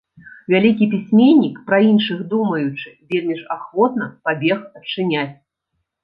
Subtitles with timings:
[0.51, 5.29] Вялікі пісьменнік, пра іншых думаючы, вельмі ж ахвотна пабег адчыняць.